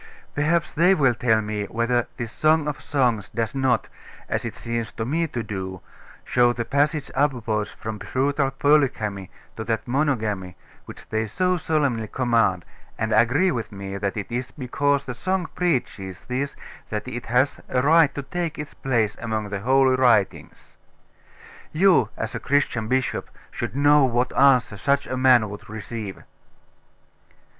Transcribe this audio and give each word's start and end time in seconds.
Perhaps 0.33 0.71
they 0.71 0.95
will 0.95 1.13
tell 1.13 1.41
me 1.41 1.65
whether 1.65 2.07
this 2.17 2.31
Song 2.31 2.67
of 2.67 2.81
Songs 2.81 3.29
does 3.29 3.53
not, 3.53 3.87
as 4.27 4.45
it 4.45 4.55
seems 4.55 4.91
to 4.93 5.05
me 5.05 5.27
to 5.27 5.43
do, 5.43 5.79
show 6.25 6.53
the 6.53 6.65
passage 6.65 7.11
upwards 7.13 7.71
from 7.73 7.99
brutal 7.99 8.49
polygamy 8.49 9.29
to 9.55 9.63
that 9.65 9.87
monogamy 9.87 10.57
which 10.85 11.07
they 11.09 11.27
so 11.27 11.55
solemnly 11.55 12.07
command, 12.07 12.65
and 12.97 13.13
agree 13.13 13.51
with 13.51 13.71
me, 13.71 13.95
that 13.95 14.17
it 14.17 14.31
is 14.31 14.49
because 14.49 15.05
the 15.05 15.13
song 15.13 15.45
preaches 15.53 16.21
this 16.23 16.55
that 16.89 17.07
it 17.07 17.27
has 17.27 17.61
a 17.69 17.83
right 17.83 18.15
to 18.15 18.23
take 18.23 18.57
its 18.57 18.73
place 18.73 19.15
among 19.21 19.49
the 19.49 19.59
holy 19.59 19.95
writings? 19.95 20.77
You, 21.71 22.09
as 22.17 22.33
a 22.33 22.39
Christian 22.39 22.87
bishop, 22.87 23.29
should 23.51 23.75
know 23.75 24.05
what 24.05 24.35
answer 24.35 24.77
such 24.77 25.05
a 25.05 25.15
man 25.15 25.47
would 25.51 25.69
receive.... 25.69 26.23